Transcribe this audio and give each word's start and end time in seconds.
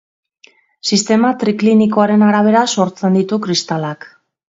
Sistema 0.91 1.31
triklinikoaren 1.45 2.25
arabera 2.31 2.67
sortzen 2.75 3.23
ditu 3.23 3.43
kristalak. 3.49 4.15